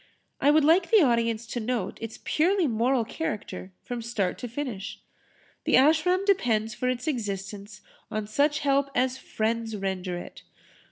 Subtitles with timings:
[0.39, 4.99] I would like the audience to note its purely moral character from start to finish.
[5.65, 10.41] The Ashram depends for its existence on such help as friends render it.